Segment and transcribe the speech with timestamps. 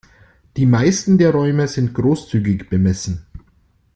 [0.57, 3.23] Die meisten der Räume sind großzügig bemessen.